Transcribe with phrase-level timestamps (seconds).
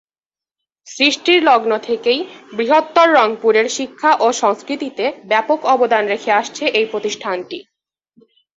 [0.87, 2.19] সৃষ্টির লগ্ন থেকেই
[2.53, 7.59] বৃহত্তর রংপুরের শিক্ষা ও সংস্কৃতিতে ব্যাপক অবদান রেখে আসছে এই প্রতিষ্ঠানটি।